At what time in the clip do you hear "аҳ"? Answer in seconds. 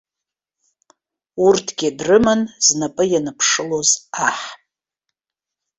4.27-4.39